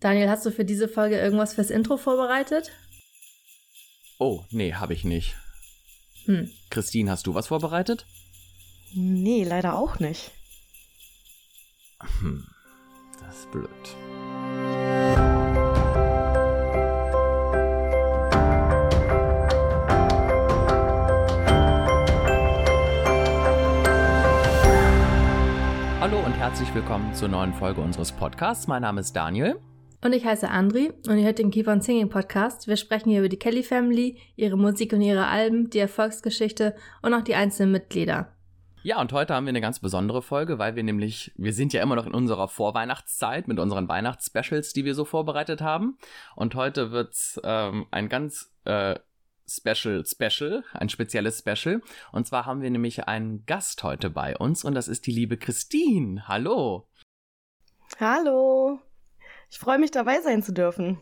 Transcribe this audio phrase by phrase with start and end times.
[0.00, 2.70] Daniel, hast du für diese Folge irgendwas fürs Intro vorbereitet?
[4.18, 5.34] Oh, nee, habe ich nicht.
[6.24, 6.48] Hm.
[6.70, 8.06] Christine, hast du was vorbereitet?
[8.94, 10.30] Nee, leider auch nicht.
[12.20, 12.46] Hm,
[13.20, 13.68] das ist blöd.
[26.00, 28.68] Hallo und herzlich willkommen zur neuen Folge unseres Podcasts.
[28.68, 29.58] Mein Name ist Daniel.
[30.00, 32.68] Und ich heiße Andri und ihr hört den Keep on Singing Podcast.
[32.68, 37.14] Wir sprechen hier über die Kelly Family, ihre Musik und ihre Alben, die Erfolgsgeschichte und
[37.14, 38.32] auch die einzelnen Mitglieder.
[38.84, 41.82] Ja, und heute haben wir eine ganz besondere Folge, weil wir nämlich, wir sind ja
[41.82, 45.98] immer noch in unserer Vorweihnachtszeit mit unseren Weihnachtsspecials, die wir so vorbereitet haben.
[46.36, 48.94] Und heute wird's ähm, ein ganz äh,
[49.48, 51.82] Special Special, ein spezielles Special.
[52.12, 55.38] Und zwar haben wir nämlich einen Gast heute bei uns und das ist die liebe
[55.38, 56.28] Christine.
[56.28, 56.86] Hallo.
[57.98, 58.78] Hallo.
[59.50, 61.00] Ich freue mich dabei sein zu dürfen.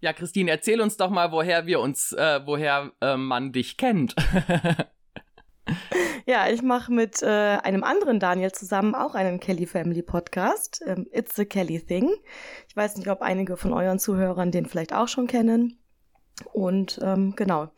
[0.00, 4.14] Ja, Christine, erzähl uns doch mal, woher wir uns, äh, woher äh, man dich kennt.
[6.26, 10.82] ja, ich mache mit äh, einem anderen Daniel zusammen auch einen Kelly Family Podcast.
[10.86, 12.14] Ähm, It's the Kelly Thing.
[12.68, 15.80] Ich weiß nicht, ob einige von euren Zuhörern den vielleicht auch schon kennen.
[16.52, 17.68] Und ähm, genau,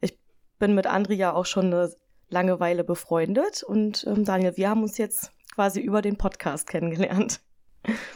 [0.00, 0.18] ich
[0.58, 1.94] bin mit Andrea auch schon eine
[2.28, 3.62] lange Weile befreundet.
[3.62, 7.40] Und ähm, Daniel, wir haben uns jetzt quasi über den Podcast kennengelernt.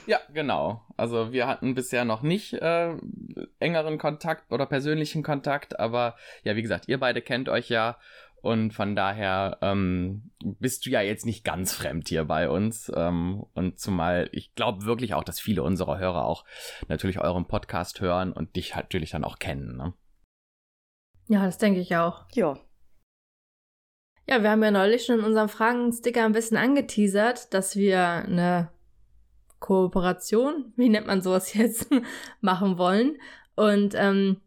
[0.07, 0.83] Ja, genau.
[0.97, 2.95] Also wir hatten bisher noch nicht äh,
[3.59, 7.97] engeren Kontakt oder persönlichen Kontakt, aber ja, wie gesagt, ihr beide kennt euch ja
[8.45, 12.92] und von daher ähm, bist du ja jetzt nicht ganz fremd hier bei uns.
[12.95, 16.45] Ähm, und zumal ich glaube wirklich auch, dass viele unserer Hörer auch
[16.89, 19.79] natürlich euren Podcast hören und dich natürlich dann auch kennen.
[19.79, 19.95] Ne?
[21.29, 22.27] Ja, das denke ich auch.
[22.35, 22.59] Ja.
[24.29, 28.73] Ja, wir haben ja neulich schon in unserem Fragensticker ein bisschen angeteasert, dass wir eine
[29.58, 31.88] Kooperation, wie nennt man sowas jetzt,
[32.41, 33.16] machen wollen.
[33.55, 34.41] Und ähm,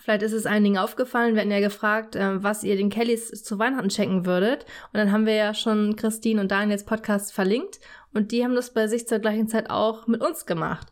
[0.00, 3.58] vielleicht ist es einigen aufgefallen, wir hatten ja gefragt, äh, was ihr den Kellys zu
[3.58, 4.64] Weihnachten schenken würdet.
[4.92, 7.80] Und dann haben wir ja schon Christine und Daniels Podcast verlinkt
[8.12, 10.88] und die haben das bei sich zur gleichen Zeit auch mit uns gemacht.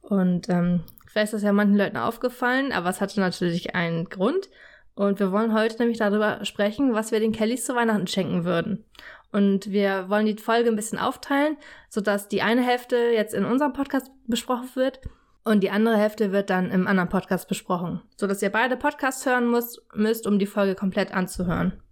[0.00, 4.48] Und ähm, vielleicht ist das ja manchen Leuten aufgefallen, aber es hatte natürlich einen Grund.
[4.94, 8.84] Und wir wollen heute nämlich darüber sprechen, was wir den Kellys zu Weihnachten schenken würden.
[9.34, 11.56] Und wir wollen die Folge ein bisschen aufteilen,
[11.88, 15.00] sodass die eine Hälfte jetzt in unserem Podcast besprochen wird
[15.42, 19.50] und die andere Hälfte wird dann im anderen Podcast besprochen, sodass ihr beide Podcasts hören
[19.50, 21.82] müsst, müsst um die Folge komplett anzuhören.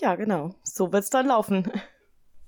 [0.00, 0.56] Ja, genau.
[0.64, 1.70] So wird's dann laufen.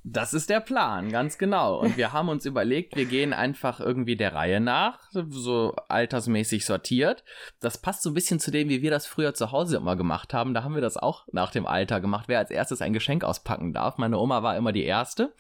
[0.05, 1.79] Das ist der Plan, ganz genau.
[1.79, 7.23] Und wir haben uns überlegt, wir gehen einfach irgendwie der Reihe nach, so altersmäßig sortiert.
[7.61, 10.35] Das passt so ein bisschen zu dem, wie wir das früher zu Hause immer gemacht
[10.35, 10.55] haben.
[10.55, 13.73] Da haben wir das auch nach dem Alter gemacht, wer als erstes ein Geschenk auspacken
[13.73, 13.97] darf.
[13.97, 15.33] Meine Oma war immer die Erste.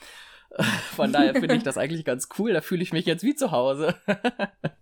[0.94, 2.52] Von daher finde ich das eigentlich ganz cool.
[2.52, 3.96] Da fühle ich mich jetzt wie zu Hause.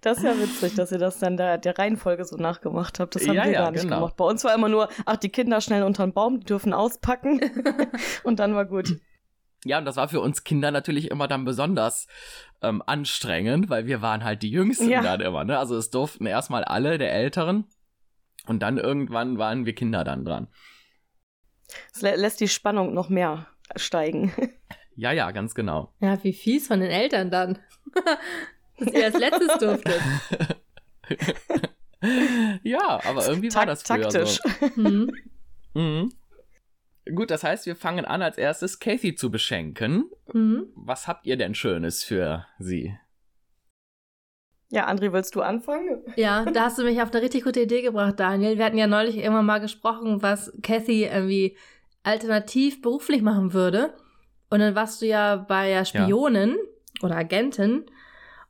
[0.00, 3.14] Das ist ja witzig, dass ihr das dann der, der Reihenfolge so nachgemacht habt.
[3.14, 3.96] Das haben ja, wir ja, gar nicht genau.
[3.96, 4.16] gemacht.
[4.16, 7.40] Bei uns war immer nur, ach, die Kinder schnell unter den Baum, die dürfen auspacken.
[8.24, 8.96] und dann war gut.
[9.64, 12.06] Ja, und das war für uns Kinder natürlich immer dann besonders
[12.62, 15.02] ähm, anstrengend, weil wir waren halt die Jüngsten ja.
[15.02, 15.44] dann immer.
[15.44, 15.58] Ne?
[15.58, 17.66] Also es durften erstmal alle der Älteren
[18.46, 20.48] und dann irgendwann waren wir Kinder dann dran.
[21.92, 24.32] Es lä lässt die Spannung noch mehr steigen.
[24.96, 25.94] Ja, ja, ganz genau.
[26.00, 27.58] Ja, wie fies von den Eltern dann
[28.80, 30.00] dass ihr als letztes durftet.
[32.62, 34.40] ja, aber irgendwie tak war das früher taktisch.
[34.60, 34.80] So.
[34.80, 35.12] Mhm.
[35.74, 36.12] Mhm.
[37.14, 40.10] Gut, das heißt, wir fangen an als erstes Kathy zu beschenken.
[40.32, 40.68] Mhm.
[40.74, 42.96] Was habt ihr denn Schönes für sie?
[44.72, 46.00] Ja, André, willst du anfangen?
[46.16, 48.56] Ja, da hast du mich auf eine richtig gute Idee gebracht, Daniel.
[48.56, 51.56] Wir hatten ja neulich irgendwann mal gesprochen, was Kathy irgendwie
[52.04, 53.94] alternativ beruflich machen würde.
[54.48, 57.04] Und dann warst du ja bei Spionen ja.
[57.04, 57.86] oder Agentin.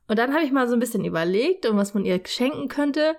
[0.07, 3.15] Und dann habe ich mal so ein bisschen überlegt, um was man ihr schenken könnte.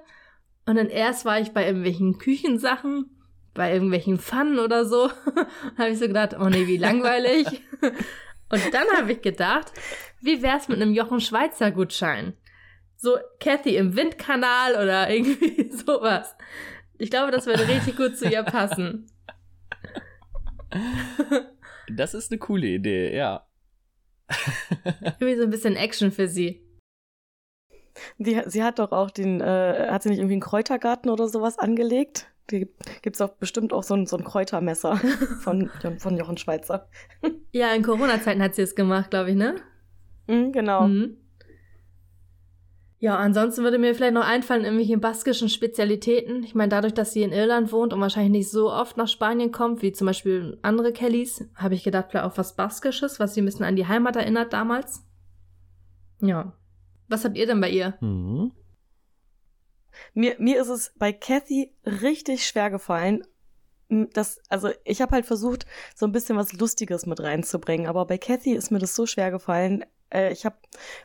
[0.67, 3.11] Und dann erst war ich bei irgendwelchen Küchensachen,
[3.55, 5.11] bei irgendwelchen Pfannen oder so.
[5.79, 7.47] habe ich so gedacht, oh nee, wie langweilig.
[8.51, 9.73] Und dann habe ich gedacht,
[10.21, 12.35] wie wär's mit einem Jochen Schweizer Gutschein?
[12.97, 16.37] So Kathy im Windkanal oder irgendwie sowas.
[16.99, 19.07] Ich glaube, das würde richtig gut zu ihr passen.
[21.89, 23.47] Das ist eine coole Idee, ja.
[25.03, 26.63] Irgendwie so ein bisschen Action für sie.
[28.19, 31.59] Die, sie hat doch auch den, äh, hat sie nicht irgendwie einen Kräutergarten oder sowas
[31.59, 32.29] angelegt?
[32.51, 32.69] Die
[33.03, 34.97] gibt es auch bestimmt auch so ein, so ein Kräutermesser
[35.43, 36.89] von, von Jochen Schweizer.
[37.55, 39.57] Ja, in Corona-Zeiten hat sie es gemacht, glaube ich, ne?
[40.27, 40.89] Mhm, genau.
[40.89, 41.19] Mhm.
[43.03, 46.45] Ja, ansonsten würde mir vielleicht noch einfallen, irgendwelche baskischen Spezialitäten.
[46.45, 49.51] Ich meine, dadurch, dass sie in Irland wohnt und wahrscheinlich nicht so oft nach Spanien
[49.51, 53.43] kommt, wie zum Beispiel andere Kellys, habe ich gedacht, vielleicht auch was Baskisches, was sie
[53.43, 55.05] ein bisschen an die Heimat erinnert damals.
[56.21, 56.53] Ja.
[57.13, 57.95] Was habt ihr denn bei ihr?
[58.01, 58.53] Mhm.
[60.15, 63.23] Mir, mir ist es bei Kathy richtig schwer gefallen.
[63.91, 68.17] Das, also ich habe halt versucht, so ein bisschen was Lustiges mit reinzubringen, aber bei
[68.17, 69.85] Kathy ist mir das so schwer gefallen.
[70.09, 70.57] Äh, ich habe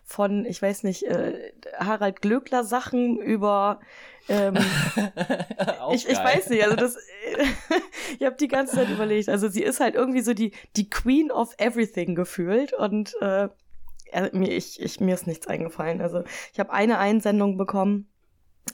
[0.05, 3.81] von, ich weiß nicht, äh, Harald Glöckler Sachen über
[4.29, 4.55] ähm,
[5.91, 6.97] ich, ich weiß nicht, also das,
[8.19, 9.27] ich habe die ganze Zeit überlegt.
[9.27, 13.49] Also sie ist halt irgendwie so die, die Queen of Everything gefühlt und äh,
[14.33, 16.01] mir, ich, ich, mir ist nichts eingefallen.
[16.01, 16.23] Also
[16.53, 18.09] ich habe eine Einsendung bekommen.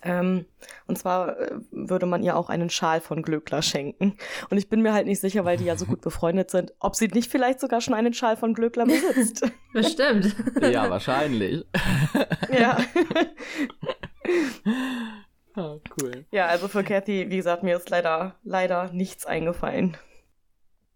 [0.02, 0.46] Ähm,
[0.88, 4.18] und zwar äh, würde man ihr auch einen Schal von Glöckler schenken.
[4.50, 6.96] Und ich bin mir halt nicht sicher, weil die ja so gut befreundet sind, ob
[6.96, 9.46] sie nicht vielleicht sogar schon einen Schal von Glöckler besitzt.
[9.74, 10.36] Bestimmt.
[10.62, 11.66] Ja, wahrscheinlich.
[12.52, 12.78] ja.
[15.56, 16.26] Ah, cool.
[16.32, 19.98] Ja, also für Kathy, wie gesagt, mir ist leider, leider nichts eingefallen.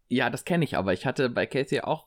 [0.09, 2.06] Ja, das kenne ich, aber ich hatte bei Kathy auch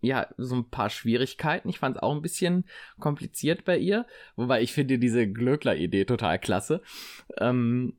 [0.00, 1.68] ja, so ein paar Schwierigkeiten.
[1.68, 2.64] Ich fand es auch ein bisschen
[3.00, 4.06] kompliziert bei ihr,
[4.36, 6.82] wobei ich finde diese Glöckler-Idee total klasse.
[7.38, 7.96] Ähm,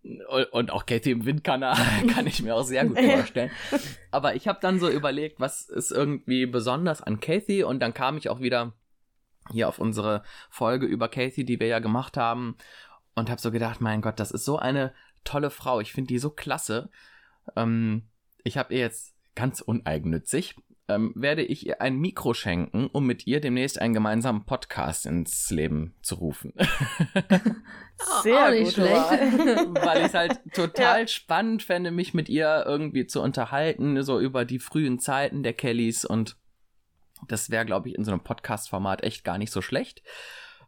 [0.51, 1.75] und auch Kathy im Windkanal
[2.13, 3.51] kann ich mir auch sehr gut vorstellen.
[4.11, 8.17] Aber ich habe dann so überlegt, was ist irgendwie besonders an Kathy und dann kam
[8.17, 8.73] ich auch wieder
[9.51, 12.55] hier auf unsere Folge über Kathy, die wir ja gemacht haben
[13.15, 14.93] und habe so gedacht, mein Gott, das ist so eine
[15.25, 15.81] tolle Frau.
[15.81, 16.89] Ich finde die so klasse.
[17.57, 18.03] Ähm,
[18.43, 20.55] ich habe ihr jetzt ganz uneigennützig
[20.89, 25.50] ähm, werde ich ihr ein Mikro schenken, um mit ihr demnächst einen gemeinsamen Podcast ins
[25.51, 26.53] Leben zu rufen.
[28.24, 28.91] Sehr auch nicht schlecht.
[28.91, 31.07] Weil ich es halt total ja.
[31.07, 36.03] spannend fände, mich mit ihr irgendwie zu unterhalten, so über die frühen Zeiten der Kellys
[36.06, 36.36] und
[37.27, 40.01] das wäre, glaube ich, in so einem Podcast-Format echt gar nicht so schlecht.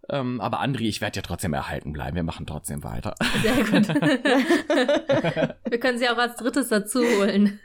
[0.10, 2.16] Ähm, aber Andri, ich werde ja trotzdem erhalten bleiben.
[2.16, 3.16] Wir machen trotzdem weiter.
[3.42, 3.88] Sehr gut.
[5.70, 7.60] Wir können sie auch als drittes dazu holen.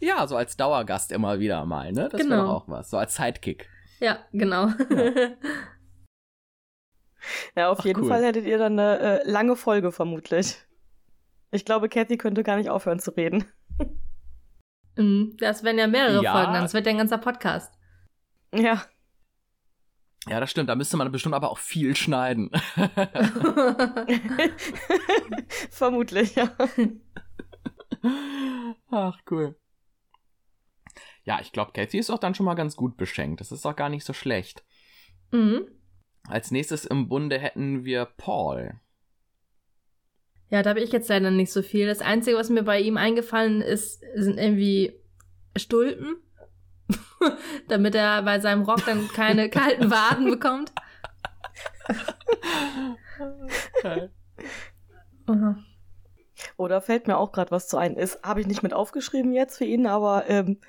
[0.00, 2.08] Ja, so als Dauergast immer wieder mal, ne?
[2.10, 2.36] Das genau.
[2.36, 2.90] wäre auch was.
[2.90, 3.68] So als Sidekick.
[4.00, 4.68] Ja, genau.
[4.68, 5.12] Ja,
[7.56, 8.08] ja auf Ach, jeden cool.
[8.08, 10.56] Fall hättet ihr dann eine äh, lange Folge vermutlich.
[11.50, 13.44] Ich glaube, Kathy könnte gar nicht aufhören zu reden.
[14.98, 16.32] Mhm, das wären ja mehrere ja.
[16.32, 16.62] Folgen, dann.
[16.62, 17.72] Das wird ja ein ganzer Podcast.
[18.52, 18.82] Ja.
[20.26, 20.68] Ja, das stimmt.
[20.68, 22.50] Da müsste man bestimmt aber auch viel schneiden.
[25.70, 26.50] Vermutlich, ja.
[28.90, 29.56] Ach, cool.
[31.28, 33.42] Ja, ich glaube, Kathy ist auch dann schon mal ganz gut beschenkt.
[33.42, 34.64] Das ist auch gar nicht so schlecht.
[35.30, 35.68] Mhm.
[36.26, 38.80] Als nächstes im Bunde hätten wir Paul.
[40.48, 41.86] Ja, da habe ich jetzt leider nicht so viel.
[41.86, 44.98] Das Einzige, was mir bei ihm eingefallen ist, sind irgendwie
[45.54, 46.16] Stulpen.
[47.68, 50.72] Damit er bei seinem Rock dann keine kalten Waden bekommt.
[53.82, 54.08] Okay.
[56.56, 57.96] Oder fällt mir auch gerade was zu ein.
[57.96, 60.60] Ist habe ich nicht mit aufgeschrieben jetzt für ihn, aber ähm,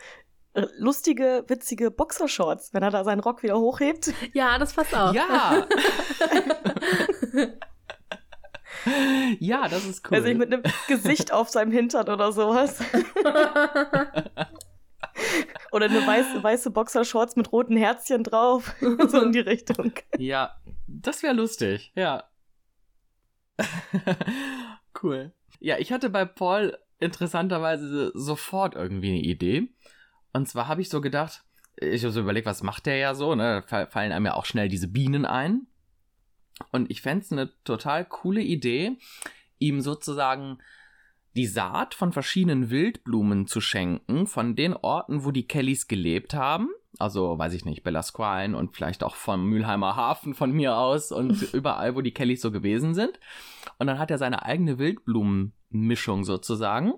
[0.53, 4.13] lustige, witzige Boxershorts, wenn er da seinen Rock wieder hochhebt.
[4.33, 5.13] Ja, das passt auch.
[5.13, 5.67] Ja.
[9.39, 10.17] ja, das ist cool.
[10.17, 12.79] Also mit einem Gesicht auf seinem Hintern oder sowas.
[15.71, 18.73] oder eine weiße, weiße Boxershorts mit roten Herzchen drauf.
[19.07, 19.93] so in die Richtung.
[20.17, 20.55] Ja,
[20.87, 21.91] das wäre lustig.
[21.95, 22.23] Ja.
[25.03, 25.33] cool.
[25.59, 29.73] Ja, ich hatte bei Paul interessanterweise sofort irgendwie eine Idee.
[30.33, 31.43] Und zwar habe ich so gedacht,
[31.77, 33.63] ich habe so überlegt, was macht der ja so, ne?
[33.67, 35.67] Fallen einem ja auch schnell diese Bienen ein.
[36.71, 38.97] Und ich fände es eine total coole Idee,
[39.59, 40.59] ihm sozusagen
[41.35, 46.69] die Saat von verschiedenen Wildblumen zu schenken, von den Orten, wo die Kellys gelebt haben.
[46.97, 51.41] Also, weiß ich nicht, Bellasquine und vielleicht auch vom Mülheimer Hafen von mir aus und
[51.53, 53.19] überall, wo die Kellys so gewesen sind.
[53.77, 56.93] Und dann hat er seine eigene Wildblumenmischung sozusagen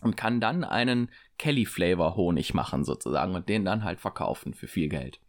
[0.00, 5.20] und kann dann einen Kelly-Flavor-Honig machen sozusagen und den dann halt verkaufen für viel Geld.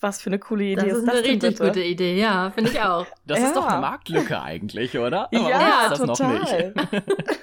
[0.00, 1.66] Was für eine coole Idee das ist, ist eine richtig bitte?
[1.66, 3.06] gute Idee, ja, finde ich auch.
[3.26, 3.46] Das ja.
[3.46, 5.26] ist doch eine Marktlücke eigentlich, oder?
[5.26, 6.72] Aber ja, total.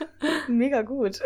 [0.47, 1.19] Mega gut.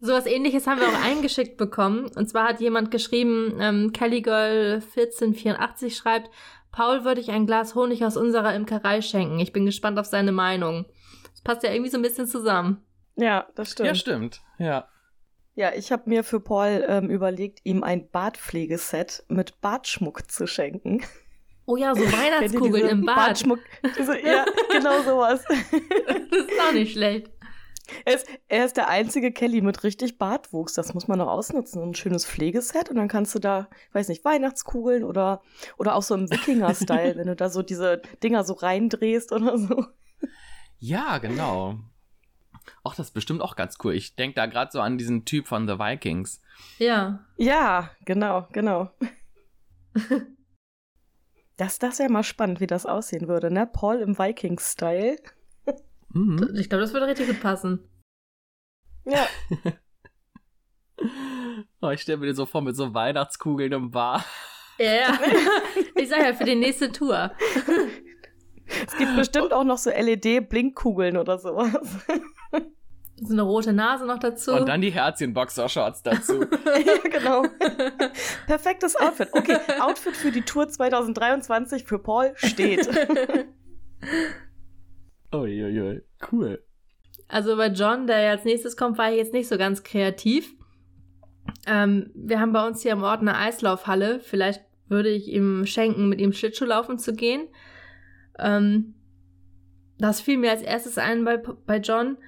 [0.00, 2.10] So was ähnliches haben wir auch eingeschickt bekommen.
[2.14, 6.30] Und zwar hat jemand geschrieben, ähm, Kellygirl 1484 schreibt,
[6.70, 9.40] Paul würde ich ein Glas Honig aus unserer Imkerei schenken.
[9.40, 10.86] Ich bin gespannt auf seine Meinung.
[11.32, 12.82] Das passt ja irgendwie so ein bisschen zusammen.
[13.16, 13.86] Ja, das stimmt.
[13.88, 14.42] Ja, stimmt.
[14.58, 14.88] Ja.
[15.56, 21.04] Ja, ich habe mir für Paul ähm, überlegt, ihm ein Bartpflegeset mit Bartschmuck zu schenken.
[21.66, 23.16] Oh ja, so Weihnachtskugeln im Bad.
[23.16, 23.60] Bartschmuck.
[23.96, 25.44] Diese, ja, genau sowas.
[25.44, 27.30] das ist auch nicht schlecht.
[28.04, 30.72] Er ist, er ist der einzige Kelly mit richtig Bartwuchs.
[30.72, 31.82] Das muss man noch ausnutzen.
[31.82, 35.42] Ein schönes Pflegeset und dann kannst du da, ich weiß nicht, Weihnachtskugeln oder,
[35.76, 39.86] oder auch so im Wikinger-Style, wenn du da so diese Dinger so reindrehst oder so.
[40.78, 41.78] Ja, genau.
[42.84, 43.94] Ach, das ist bestimmt auch ganz cool.
[43.94, 46.40] Ich denke da gerade so an diesen Typ von The Vikings.
[46.78, 47.24] Ja.
[47.36, 48.90] Ja, genau, genau.
[51.56, 53.66] Das, das wäre mal spannend, wie das aussehen würde, ne?
[53.66, 55.18] Paul im Vikings-Style.
[56.08, 56.50] Mhm.
[56.58, 57.88] Ich glaube, das würde richtig gut passen.
[59.04, 59.26] Ja.
[61.80, 64.24] oh, ich stelle mir den so vor mit so Weihnachtskugeln im Bar.
[64.78, 65.18] Ja, ja.
[65.94, 67.30] Ich sage ja, für die nächste Tour.
[68.86, 71.72] Es gibt bestimmt auch noch so LED-Blinkkugeln oder sowas.
[73.16, 74.52] So eine rote Nase noch dazu.
[74.52, 76.42] Und dann die Herzchen-Boxershorts dazu.
[76.42, 77.44] ja, genau.
[78.48, 79.28] Perfektes Outfit.
[79.30, 82.88] Okay, Outfit für die Tour 2023 für Paul steht.
[85.32, 86.02] Uiuiui,
[86.32, 86.64] cool.
[87.28, 90.52] Also bei John, der als nächstes kommt, war ich jetzt nicht so ganz kreativ.
[91.66, 94.20] Ähm, wir haben bei uns hier im Ort eine Eislaufhalle.
[94.20, 97.48] Vielleicht würde ich ihm schenken, mit ihm Schlittschuh laufen zu gehen.
[98.38, 98.94] Ähm,
[99.98, 102.18] das fiel mir als erstes ein bei, bei John.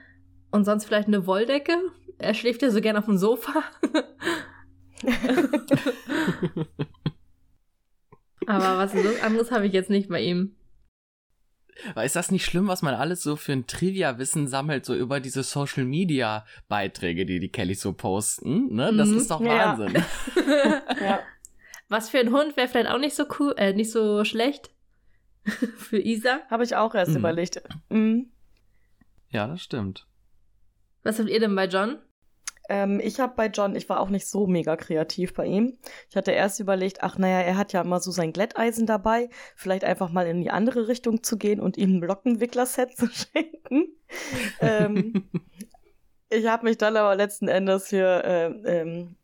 [0.50, 1.76] Und sonst vielleicht eine Wolldecke.
[2.18, 3.62] Er schläft ja so gern auf dem Sofa.
[8.46, 10.56] Aber was anderes habe ich jetzt nicht bei ihm.
[11.90, 15.20] Aber ist das nicht schlimm, was man alles so für ein Trivia-Wissen sammelt, so über
[15.20, 18.74] diese Social-Media-Beiträge, die die Kellys so posten?
[18.74, 18.94] Ne?
[18.96, 19.18] Das mhm.
[19.18, 20.02] ist doch Wahnsinn.
[20.36, 20.82] Ja.
[21.00, 21.18] ja.
[21.88, 24.70] Was für ein Hund wäre vielleicht auch nicht so cool, äh, nicht so schlecht
[25.76, 26.40] für Isa.
[26.50, 27.18] Habe ich auch erst mhm.
[27.18, 27.62] überlegt.
[27.88, 28.30] Mhm.
[29.30, 30.06] Ja, das stimmt.
[31.02, 31.98] Was habt ihr denn bei John?
[32.68, 35.78] Ähm, ich habe bei John, ich war auch nicht so mega kreativ bei ihm.
[36.10, 39.84] Ich hatte erst überlegt, ach naja, er hat ja immer so sein Glätteisen dabei, vielleicht
[39.84, 43.96] einfach mal in die andere Richtung zu gehen und ihm ein Lockenwickler-Set zu schenken.
[44.60, 45.28] ähm,
[46.28, 49.16] ich habe mich dann aber letzten Endes für äh, ähm,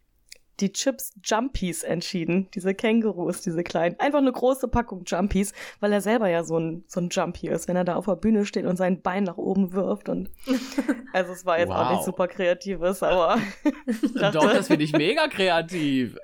[0.61, 2.49] die Chips Jumpies entschieden.
[2.55, 3.99] Diese Kängurus, diese kleinen.
[3.99, 7.69] Einfach eine große Packung Jumpies, weil er selber ja so ein, so ein Jumpy ist,
[7.69, 10.09] wenn er da auf der Bühne steht und sein Bein nach oben wirft.
[10.09, 10.31] Und
[11.13, 11.77] also es war jetzt wow.
[11.77, 13.39] auch nicht super kreatives, aber.
[14.15, 16.17] dachte, Doch, das finde ich mega kreativ.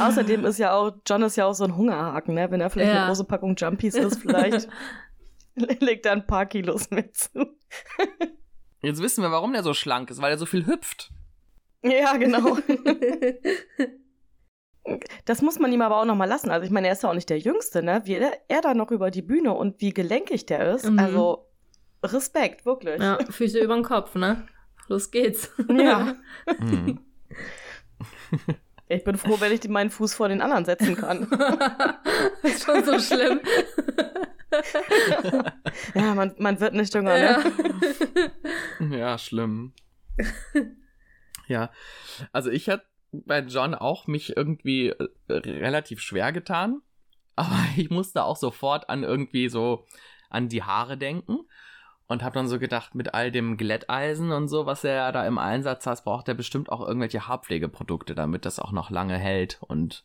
[0.00, 2.50] Außerdem ist ja auch, John ist ja auch so ein Hungerhaken, ne?
[2.50, 3.00] Wenn er vielleicht ja.
[3.00, 4.68] eine große Packung Jumpies ist, vielleicht
[5.54, 7.46] legt er ein paar Kilos mit zu.
[8.82, 11.10] Jetzt wissen wir, warum der so schlank ist, weil er so viel hüpft.
[11.84, 12.58] Ja, genau.
[15.24, 16.50] das muss man ihm aber auch noch mal lassen.
[16.50, 18.02] Also ich meine, er ist ja auch nicht der Jüngste, ne?
[18.04, 20.90] Wie er, er da noch über die Bühne und wie gelenkig der ist.
[20.90, 20.98] Mhm.
[20.98, 21.48] Also
[22.02, 23.00] Respekt, wirklich.
[23.00, 24.46] Ja, Füße über den Kopf, ne?
[24.88, 25.50] Los geht's.
[25.68, 26.16] Ja.
[26.58, 26.98] Mhm.
[28.88, 31.28] Ich bin froh, wenn ich meinen Fuß vor den anderen setzen kann.
[32.42, 33.40] ist schon so schlimm.
[35.94, 38.96] ja, man, man wird nicht jünger, ne?
[38.96, 39.72] Ja, schlimm.
[41.46, 41.70] ja,
[42.32, 46.80] also ich hatte bei John auch mich irgendwie äh, relativ schwer getan,
[47.36, 49.86] aber ich musste auch sofort an irgendwie so
[50.30, 51.38] an die Haare denken
[52.06, 55.38] und habe dann so gedacht, mit all dem Glätteisen und so, was er da im
[55.38, 60.04] Einsatz hat, braucht er bestimmt auch irgendwelche Haarpflegeprodukte, damit das auch noch lange hält und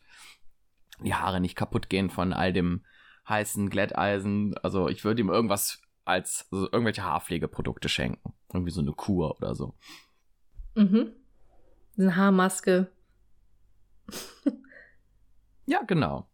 [1.00, 2.84] die Haare nicht kaputt gehen von all dem
[3.28, 4.56] heißen Glätteisen.
[4.58, 8.32] Also ich würde ihm irgendwas als also irgendwelche Haarpflegeprodukte schenken.
[8.52, 9.74] Irgendwie so eine Kur oder so.
[10.74, 11.12] Mhm.
[11.98, 12.90] Eine Haarmaske.
[15.66, 16.28] ja, genau.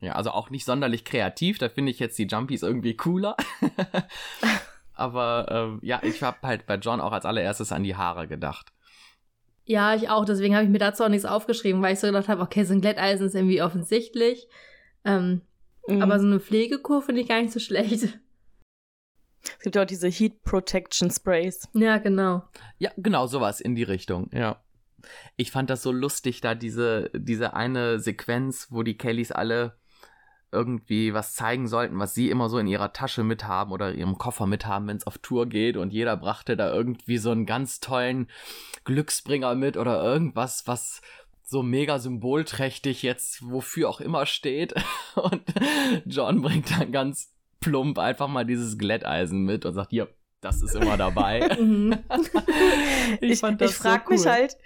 [0.00, 1.58] Ja, also auch nicht sonderlich kreativ.
[1.58, 3.36] Da finde ich jetzt die Jumpies irgendwie cooler.
[4.94, 8.72] Aber äh, ja, ich habe halt bei John auch als allererstes an die Haare gedacht.
[9.64, 10.24] Ja, ich auch.
[10.24, 12.74] Deswegen habe ich mir dazu auch nichts aufgeschrieben, weil ich so gedacht habe, okay, so
[12.74, 14.48] ein Glätteisen ist irgendwie offensichtlich.
[15.04, 15.42] Ähm,
[15.86, 16.02] Mhm.
[16.02, 18.18] Aber so eine Pflegekur finde ich gar nicht so schlecht.
[19.42, 21.68] Es gibt ja auch diese Heat Protection Sprays.
[21.74, 22.44] Ja, genau.
[22.78, 24.62] Ja, genau, sowas in die Richtung, ja.
[25.36, 29.76] Ich fand das so lustig, da diese, diese eine Sequenz, wo die Kellys alle
[30.52, 34.46] irgendwie was zeigen sollten, was sie immer so in ihrer Tasche mithaben oder ihrem Koffer
[34.46, 38.28] mithaben, wenn es auf Tour geht und jeder brachte da irgendwie so einen ganz tollen
[38.84, 41.00] Glücksbringer mit oder irgendwas, was
[41.44, 44.74] so mega symbolträchtig jetzt wofür auch immer steht.
[45.14, 45.42] Und
[46.06, 50.08] John bringt dann ganz plump einfach mal dieses Glätteisen mit und sagt, hier,
[50.42, 51.48] das ist immer dabei.
[51.62, 51.98] Mhm.
[53.20, 54.16] ich, ich, ich frage so cool.
[54.16, 54.56] mich halt,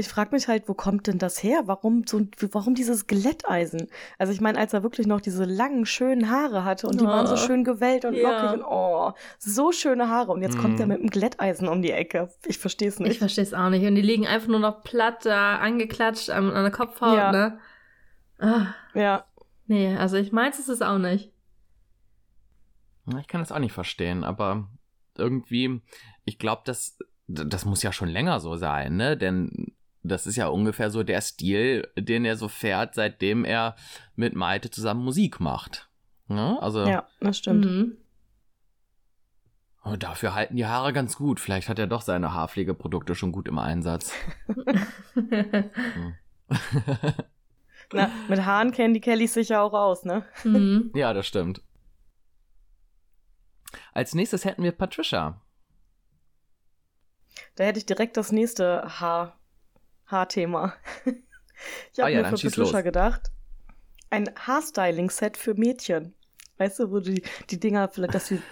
[0.00, 1.62] ich frage mich halt, wo kommt denn das her?
[1.66, 2.20] Warum so,
[2.52, 3.88] warum dieses Glätteisen?
[4.18, 7.08] Also ich meine, als er wirklich noch diese langen, schönen Haare hatte und die oh.
[7.08, 8.42] waren so schön gewellt und ja.
[8.42, 10.32] lockig und oh, so schöne Haare.
[10.32, 10.60] Und jetzt mm.
[10.60, 10.92] kommt er mhm.
[10.92, 12.30] mit einem Glätteisen um die Ecke.
[12.46, 13.12] Ich verstehe es nicht.
[13.12, 13.86] Ich verstehe es auch nicht.
[13.86, 17.32] Und die liegen einfach nur noch platt da angeklatscht an, an der Kopfhaut, ja.
[17.32, 17.58] ne?
[18.38, 18.74] Ah.
[18.94, 19.24] Ja.
[19.66, 21.32] Nee, also ich meins ist es auch nicht.
[23.18, 24.68] Ich kann das auch nicht verstehen, aber
[25.16, 25.80] irgendwie,
[26.24, 29.16] ich glaube, das, das muss ja schon länger so sein, ne?
[29.16, 29.69] Denn
[30.02, 33.76] das ist ja ungefähr so der Stil, den er so fährt, seitdem er
[34.16, 35.88] mit Maite zusammen Musik macht.
[36.28, 36.58] Ne?
[36.60, 37.64] Also, ja, das stimmt.
[37.64, 37.96] Mhm.
[39.84, 41.40] Oh, dafür halten die Haare ganz gut.
[41.40, 44.12] Vielleicht hat er doch seine Haarpflegeprodukte schon gut im Einsatz.
[45.14, 46.14] hm.
[47.92, 50.24] Na, mit Haaren kennen die Kellys sicher auch aus, ne?
[50.44, 50.90] Mhm.
[50.94, 51.62] Ja, das stimmt.
[53.92, 55.40] Als nächstes hätten wir Patricia.
[57.54, 59.39] Da hätte ich direkt das nächste Haar
[60.10, 60.74] Haarthema.
[61.04, 63.30] ich habe ah, ja, mir für Patricia gedacht,
[64.10, 66.14] ein Haarstyling-Set für Mädchen.
[66.58, 68.42] Weißt du, wo die, die Dinger, vielleicht, dass sie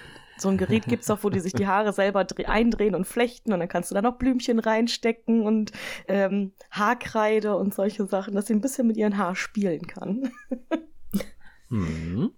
[0.40, 3.52] so ein Gerät gibt es doch, wo die sich die Haare selber eindrehen und flechten
[3.52, 5.72] und dann kannst du da noch Blümchen reinstecken und
[6.06, 10.30] ähm, Haarkreide und solche Sachen, dass sie ein bisschen mit ihren Haar spielen kann.
[11.68, 12.30] hm.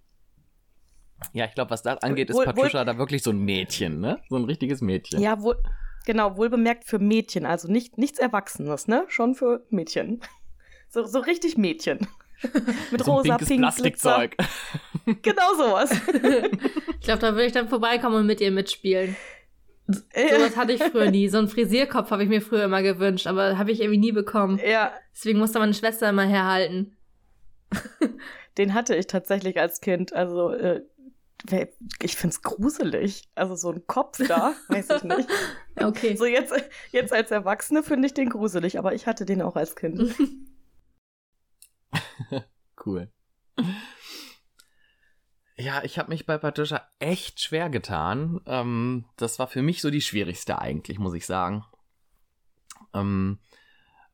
[1.34, 4.00] Ja, ich glaube, was das angeht, ist wohl, Patricia wohl, da wirklich so ein Mädchen,
[4.00, 4.22] ne?
[4.30, 5.20] So ein richtiges Mädchen.
[5.20, 5.62] Ja, wohl,
[6.06, 9.04] genau, wohlbemerkt für Mädchen, also nicht, nichts Erwachsenes, ne?
[9.08, 10.20] Schon für Mädchen.
[10.92, 12.08] So, so richtig Mädchen.
[12.90, 14.36] Mit so rosa, pink, Plastikzeug.
[15.22, 15.92] genau sowas.
[15.92, 19.14] ich glaube, da würde ich dann vorbeikommen und mit ihr mitspielen.
[19.86, 20.36] Ja.
[20.36, 21.28] Sowas hatte ich früher nie.
[21.28, 24.60] So einen Frisierkopf habe ich mir früher immer gewünscht, aber habe ich irgendwie nie bekommen.
[24.68, 24.92] Ja.
[25.14, 26.96] Deswegen musste meine Schwester immer herhalten.
[28.58, 30.12] Den hatte ich tatsächlich als Kind.
[30.12, 30.82] Also, äh,
[32.02, 33.28] ich finde es gruselig.
[33.34, 35.28] Also, so ein Kopf da, weiß ich nicht.
[35.76, 36.14] Okay.
[36.14, 36.52] So, jetzt,
[36.90, 40.14] jetzt als Erwachsene finde ich den gruselig, aber ich hatte den auch als Kind.
[42.84, 43.10] cool.
[45.56, 48.40] Ja, ich habe mich bei Patricia echt schwer getan.
[48.46, 51.64] Ähm, das war für mich so die schwierigste eigentlich, muss ich sagen.
[52.94, 53.38] Ähm,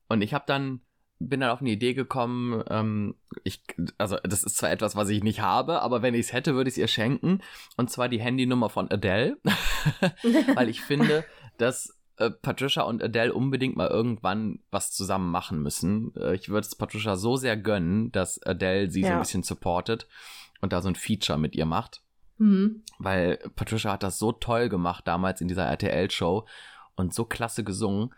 [0.09, 0.81] und ich habe dann
[1.19, 2.63] bin dann auf eine Idee gekommen.
[2.69, 3.63] Ähm, ich,
[3.99, 6.69] also das ist zwar etwas, was ich nicht habe, aber wenn ich es hätte, würde
[6.69, 7.41] ich es ihr schenken.
[7.77, 9.39] Und zwar die Handynummer von Adele,
[10.55, 11.25] weil ich finde,
[11.59, 16.15] dass äh, Patricia und Adele unbedingt mal irgendwann was zusammen machen müssen.
[16.17, 19.09] Äh, ich würde es Patricia so sehr gönnen, dass Adele sie ja.
[19.09, 20.07] so ein bisschen supportet
[20.61, 22.03] und da so ein Feature mit ihr macht.
[22.39, 22.83] Mhm.
[22.99, 26.47] Weil Patricia hat das so toll gemacht damals in dieser RTL-Show
[26.97, 28.15] und so klasse gesungen.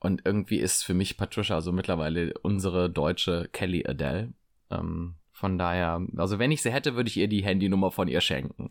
[0.00, 4.32] Und irgendwie ist für mich Patricia so mittlerweile unsere deutsche Kelly Adele.
[4.70, 8.20] Ähm, von daher, also wenn ich sie hätte, würde ich ihr die Handynummer von ihr
[8.20, 8.68] schenken.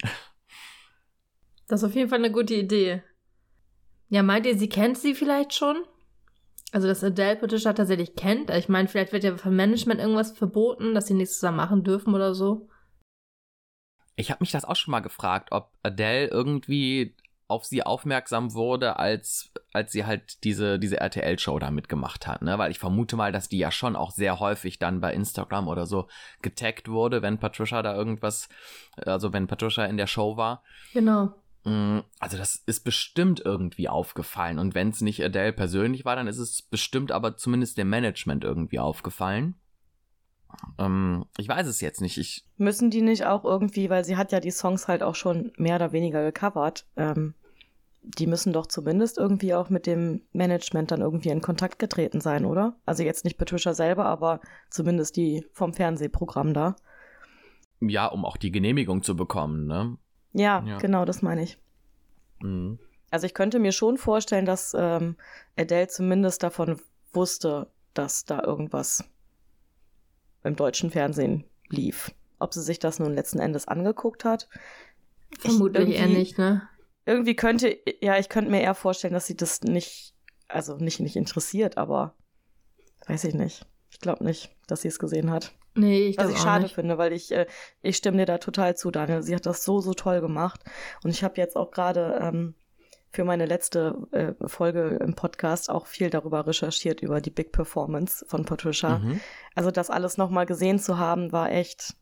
[1.68, 3.04] Das ist auf jeden Fall eine gute Idee.
[4.10, 5.84] Ja, meint ihr, sie kennt sie vielleicht schon?
[6.72, 8.50] Also, dass Adele Patricia tatsächlich kennt?
[8.50, 12.14] Ich meine, vielleicht wird ja vom Management irgendwas verboten, dass sie nichts zusammen machen dürfen
[12.16, 12.70] oder so.
[14.16, 17.16] Ich habe mich das auch schon mal gefragt, ob Adele irgendwie
[17.50, 22.58] auf sie aufmerksam wurde, als, als sie halt diese, diese RTL-Show da mitgemacht hat, ne?
[22.60, 25.88] Weil ich vermute mal, dass die ja schon auch sehr häufig dann bei Instagram oder
[25.88, 26.08] so
[26.44, 28.50] getaggt wurde, wenn Patricia da irgendwas,
[28.98, 30.64] also wenn Patricia in der Show war.
[30.94, 31.34] Genau.
[31.64, 34.60] Mm, also das ist bestimmt irgendwie aufgefallen.
[34.60, 38.44] Und wenn es nicht Adele persönlich war, dann ist es bestimmt aber zumindest dem Management
[38.44, 39.59] irgendwie aufgefallen.
[40.78, 42.18] Ähm, ich weiß es jetzt nicht.
[42.18, 45.52] Ich Müssen die nicht auch irgendwie, weil sie hat ja die Songs halt auch schon
[45.58, 47.34] mehr oder weniger gecovert, ähm,
[48.02, 52.46] die müssen doch zumindest irgendwie auch mit dem Management dann irgendwie in Kontakt getreten sein,
[52.46, 52.76] oder?
[52.86, 56.76] Also jetzt nicht Patricia selber, aber zumindest die vom Fernsehprogramm da.
[57.82, 59.98] Ja, um auch die Genehmigung zu bekommen, ne?
[60.34, 60.78] Ja, ja.
[60.78, 61.58] genau, das meine ich.
[62.42, 62.80] Mhm.
[63.12, 65.16] Also ich könnte mir schon vorstellen, dass ähm,
[65.58, 66.80] Adele zumindest davon
[67.12, 69.04] wusste, dass da irgendwas
[70.44, 72.12] im deutschen Fernsehen lief.
[72.40, 74.48] Ob sie sich das nun letzten Endes angeguckt hat?
[75.40, 76.68] Vermutlich eher nicht, ne?
[77.06, 80.14] Irgendwie könnte, ja, ich könnte mir eher vorstellen, dass sie das nicht,
[80.48, 82.16] also nicht, nicht interessiert, aber
[83.08, 83.66] weiß ich nicht.
[83.90, 85.54] Ich glaube nicht, dass sie es gesehen hat.
[85.76, 86.76] Nee, ich Was ich schade nicht.
[86.76, 87.46] finde, weil ich, äh,
[87.82, 89.24] ich stimme dir da total zu, Daniel.
[89.24, 90.62] Sie hat das so, so toll gemacht.
[91.04, 92.56] Und ich habe jetzt auch gerade ähm,
[93.12, 98.26] für meine letzte äh, Folge im Podcast auch viel darüber recherchiert, über die Big Performance
[98.28, 99.00] von Patricia.
[99.00, 99.20] Mhm.
[99.56, 101.96] Also das alles nochmal gesehen zu haben, war echt,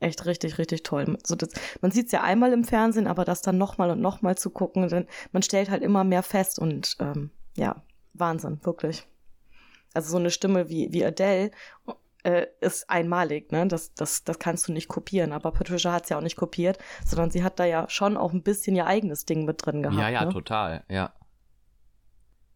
[0.00, 1.16] echt richtig, richtig toll.
[1.24, 4.36] So das, man sieht es ja einmal im Fernsehen, aber das dann nochmal und nochmal
[4.36, 9.06] zu gucken, denn man stellt halt immer mehr fest und ähm, ja, Wahnsinn, wirklich.
[9.92, 11.52] Also so eine Stimme wie, wie Adele
[12.24, 13.68] äh, ist einmalig, ne?
[13.68, 15.32] Das, das, das kannst du nicht kopieren.
[15.32, 18.32] Aber Patricia hat es ja auch nicht kopiert, sondern sie hat da ja schon auch
[18.32, 20.00] ein bisschen ihr eigenes Ding mit drin gehabt.
[20.00, 20.32] Ja, ja, ne?
[20.32, 21.12] total, ja.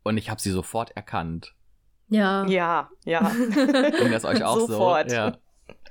[0.02, 1.54] Und ich habe sie sofort erkannt.
[2.08, 2.46] Ja.
[2.46, 3.20] Ja, ja.
[3.98, 5.10] Ging das euch auch sofort.
[5.10, 5.16] so?
[5.16, 5.38] Ja.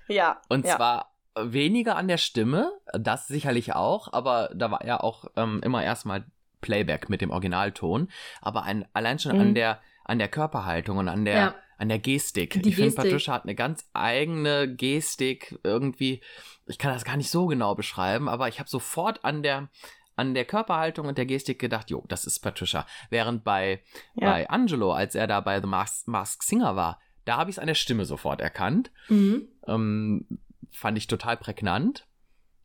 [0.07, 0.41] ja.
[0.49, 0.75] Und ja.
[0.75, 5.83] zwar weniger an der Stimme, das sicherlich auch, aber da war ja auch ähm, immer
[5.83, 6.25] erstmal
[6.61, 8.09] Playback mit dem Originalton,
[8.41, 9.41] aber ein, allein schon mhm.
[9.41, 12.61] an der an der Körperhaltung und an der ja an der Gestik.
[12.61, 16.21] Die ich finde, Patricia hat eine ganz eigene Gestik irgendwie.
[16.65, 19.69] Ich kann das gar nicht so genau beschreiben, aber ich habe sofort an der
[20.15, 22.87] an der Körperhaltung und der Gestik gedacht, jo, das ist Patricia.
[23.11, 23.83] Während bei,
[24.15, 24.31] ja.
[24.31, 27.59] bei Angelo, als er da bei The Mask, Mask Singer war, da habe ich es
[27.59, 28.89] an der Stimme sofort erkannt.
[29.09, 29.47] Mhm.
[29.67, 30.25] Ähm,
[30.71, 32.07] fand ich total prägnant.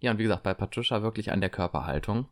[0.00, 2.26] Ja, und wie gesagt, bei Patricia wirklich an der Körperhaltung.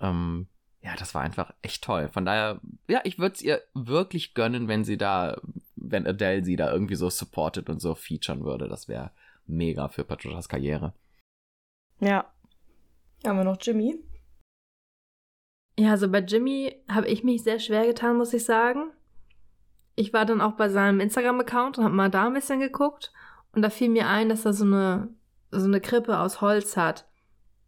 [0.00, 0.46] ähm,
[0.84, 2.10] ja, das war einfach echt toll.
[2.12, 5.40] Von daher, ja, ich würde es ihr wirklich gönnen, wenn sie da,
[5.90, 8.68] wenn Adele sie da irgendwie so supportet und so featuren würde.
[8.68, 9.10] Das wäre
[9.46, 10.92] mega für Patricias Karriere.
[12.00, 12.30] Ja.
[13.26, 13.98] Haben wir noch Jimmy?
[15.78, 18.92] Ja, also bei Jimmy habe ich mich sehr schwer getan, muss ich sagen.
[19.96, 23.12] Ich war dann auch bei seinem Instagram-Account und habe mal da ein bisschen geguckt.
[23.52, 25.08] Und da fiel mir ein, dass er so eine,
[25.50, 27.08] so eine Krippe aus Holz hat.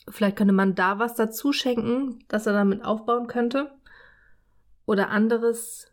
[0.09, 3.72] Vielleicht könnte man da was dazu schenken, dass er damit aufbauen könnte.
[4.85, 5.92] Oder anderes,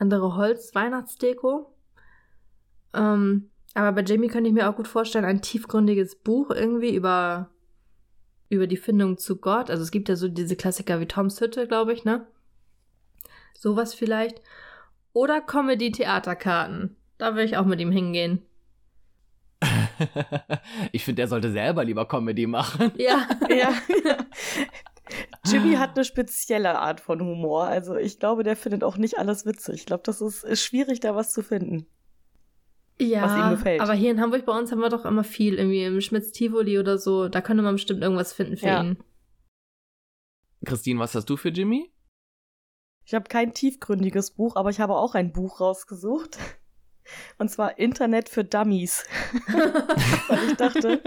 [0.00, 1.72] andere Holz-Weihnachtsdeko.
[2.94, 7.50] Ähm, aber bei Jamie könnte ich mir auch gut vorstellen, ein tiefgründiges Buch irgendwie über,
[8.48, 9.70] über die Findung zu Gott.
[9.70, 12.26] Also es gibt ja so diese Klassiker wie Toms Hütte, glaube ich, ne?
[13.56, 14.40] Sowas vielleicht.
[15.12, 16.96] Oder Comedy-Theaterkarten.
[17.18, 18.42] Da will ich auch mit ihm hingehen.
[20.92, 22.92] ich finde, der sollte selber lieber Comedy machen.
[22.96, 23.28] Ja.
[23.48, 23.74] ja.
[25.46, 27.64] Jimmy hat eine spezielle Art von Humor.
[27.64, 29.76] Also ich glaube, der findet auch nicht alles witzig.
[29.76, 31.86] Ich glaube, das ist, ist schwierig, da was zu finden.
[33.00, 33.80] Ja, was ihm gefällt.
[33.80, 36.98] aber hier in Hamburg bei uns haben wir doch immer viel, irgendwie im Schmitz-Tivoli oder
[36.98, 37.28] so.
[37.28, 38.82] Da könnte man bestimmt irgendwas finden für ja.
[38.82, 39.02] ihn.
[40.66, 41.90] Christine, was hast du für Jimmy?
[43.06, 46.38] Ich habe kein tiefgründiges Buch, aber ich habe auch ein Buch rausgesucht.
[47.38, 49.04] Und zwar Internet für Dummies.
[50.28, 51.02] Weil ich dachte,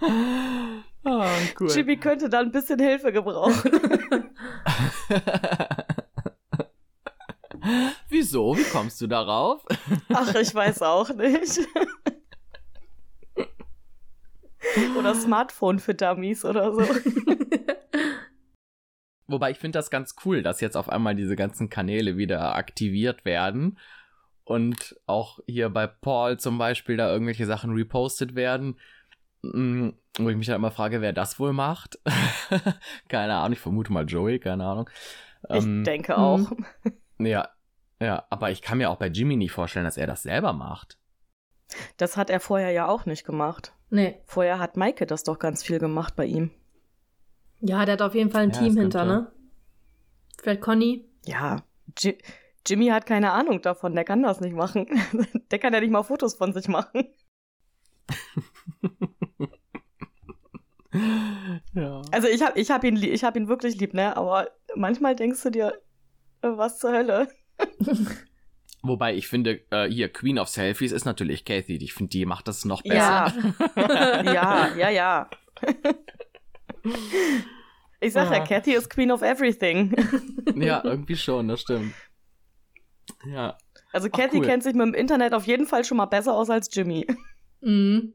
[1.04, 1.24] oh,
[1.58, 1.70] cool.
[1.70, 3.72] Jimmy könnte da ein bisschen Hilfe gebrauchen.
[8.08, 8.56] Wieso?
[8.56, 9.64] Wie kommst du darauf?
[10.12, 11.60] Ach, ich weiß auch nicht.
[14.98, 16.82] oder Smartphone für Dummies oder so.
[19.26, 23.24] Wobei ich finde das ganz cool, dass jetzt auf einmal diese ganzen Kanäle wieder aktiviert
[23.24, 23.78] werden
[24.44, 28.76] und auch hier bei Paul zum Beispiel da irgendwelche Sachen repostet werden,
[29.42, 31.98] wo ich mich dann immer frage, wer das wohl macht.
[33.08, 34.90] keine Ahnung, ich vermute mal Joey, keine Ahnung.
[35.48, 36.50] Ich ähm, denke auch.
[36.50, 37.26] Hm.
[37.26, 37.48] Ja,
[38.00, 40.98] ja, aber ich kann mir auch bei Jimmy nicht vorstellen, dass er das selber macht.
[41.96, 43.74] Das hat er vorher ja auch nicht gemacht.
[43.90, 44.20] Nee.
[44.24, 46.50] Vorher hat Maike das doch ganz viel gemacht bei ihm.
[47.60, 49.30] Ja, der hat auf jeden Fall ein ja, Team hinter, ne?
[50.40, 51.04] Vielleicht Conny.
[51.26, 51.62] Ja,
[51.98, 52.16] J
[52.66, 54.86] Jimmy hat keine Ahnung davon, der kann das nicht machen.
[55.50, 57.08] Der kann ja nicht mal Fotos von sich machen.
[61.74, 62.02] ja.
[62.10, 64.16] Also ich hab, ich hab ihn, ich hab ihn wirklich lieb, ne?
[64.16, 65.80] Aber manchmal denkst du dir,
[66.42, 67.28] äh, was zur Hölle?
[68.82, 71.76] Wobei ich finde, äh, hier Queen of Selfies ist natürlich Kathy.
[71.76, 73.32] Ich finde, die macht das noch besser.
[73.76, 75.30] Ja, ja, ja, ja.
[78.00, 79.94] Ich sag ja, ja Kathy ist Queen of Everything.
[80.54, 81.92] ja, irgendwie schon, das stimmt.
[83.26, 83.58] Ja.
[83.92, 84.46] Also Ach, Kathy cool.
[84.46, 87.06] kennt sich mit dem Internet auf jeden Fall schon mal besser aus als Jimmy.
[87.60, 88.14] Mhm.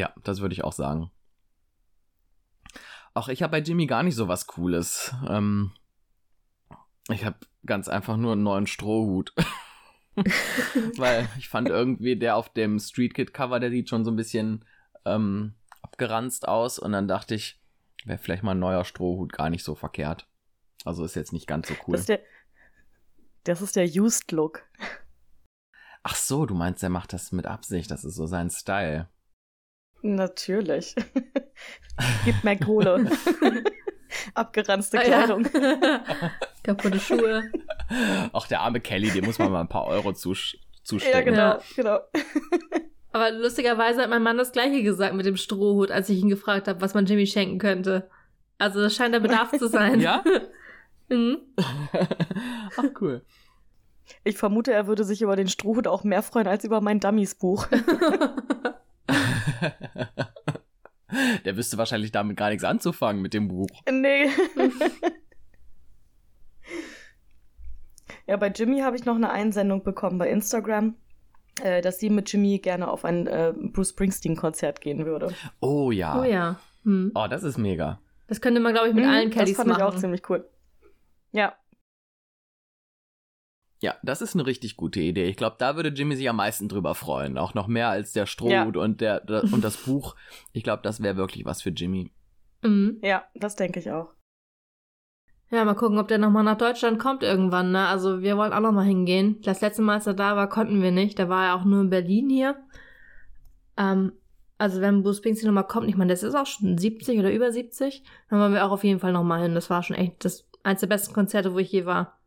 [0.00, 1.10] Ja, das würde ich auch sagen.
[3.12, 5.14] Auch ich habe bei Jimmy gar nicht so was Cooles.
[5.28, 5.72] Ähm,
[7.10, 7.36] ich habe
[7.66, 9.34] ganz einfach nur einen neuen Strohhut.
[10.96, 14.16] Weil ich fand irgendwie der auf dem Street Kid Cover, der sieht schon so ein
[14.16, 14.64] bisschen
[15.04, 17.60] ähm, abgeranzt aus und dann dachte ich,
[18.06, 20.26] wäre vielleicht mal ein neuer Strohhut gar nicht so verkehrt.
[20.86, 21.92] Also ist jetzt nicht ganz so cool.
[21.92, 22.20] Das ist der,
[23.44, 24.64] das ist der Used Look.
[26.02, 29.10] Ach so, du meinst, er macht das mit Absicht, das ist so sein Style.
[30.02, 30.94] Natürlich.
[32.24, 33.10] Gib mehr Kohle.
[34.34, 35.46] Abgeranzte Kleidung.
[35.54, 36.30] Ah, ja.
[36.62, 37.50] Kaputte Schuhe.
[38.32, 40.58] Ach, der arme Kelly, dem muss man mal ein paar Euro zustecken.
[41.12, 41.98] Ja, genau, genau.
[43.12, 46.68] Aber lustigerweise hat mein Mann das gleiche gesagt mit dem Strohhut, als ich ihn gefragt
[46.68, 48.08] habe, was man Jimmy schenken könnte.
[48.58, 50.00] Also das scheint der Bedarf zu sein.
[50.00, 50.22] Ja?
[51.08, 51.38] mhm.
[52.76, 53.24] Ach, cool.
[54.24, 57.68] Ich vermute, er würde sich über den Strohhut auch mehr freuen als über mein Dummies-Buch.
[61.44, 63.66] Der wüsste wahrscheinlich damit gar nichts anzufangen mit dem Buch.
[63.90, 64.26] Nee.
[68.26, 70.94] ja, bei Jimmy habe ich noch eine Einsendung bekommen bei Instagram,
[71.62, 75.34] äh, dass sie mit Jimmy gerne auf ein äh, Bruce Springsteen-Konzert gehen würde.
[75.60, 76.20] Oh ja.
[76.20, 76.60] Oh ja.
[76.84, 77.10] Hm.
[77.14, 78.00] Oh, das ist mega.
[78.28, 79.70] Das könnte man, glaube ich, mit mhm, allen Kellys machen.
[79.70, 80.48] Das fand ich auch ziemlich cool.
[81.32, 81.54] Ja.
[83.82, 85.24] Ja, das ist eine richtig gute Idee.
[85.24, 87.38] Ich glaube, da würde Jimmy sich am meisten drüber freuen.
[87.38, 88.82] Auch noch mehr als der Strohhut ja.
[88.82, 90.16] und, der, der, und das Buch.
[90.52, 92.10] Ich glaube, das wäre wirklich was für Jimmy.
[92.62, 92.98] Mhm.
[93.02, 94.08] Ja, das denke ich auch.
[95.50, 97.86] Ja, mal gucken, ob der nochmal nach Deutschland kommt irgendwann, ne?
[97.88, 99.40] Also wir wollen auch nochmal hingehen.
[99.42, 101.18] Das letzte Mal, als er da war, konnten wir nicht.
[101.18, 102.56] Da war er auch nur in Berlin hier.
[103.76, 104.12] Ähm,
[104.58, 107.50] also wenn Bruce Springsteen nochmal kommt, ich meine, das ist auch schon 70 oder über
[107.50, 109.54] 70, dann wollen wir auch auf jeden Fall nochmal hin.
[109.54, 112.19] Das war schon echt das eins der besten Konzerte, wo ich je war.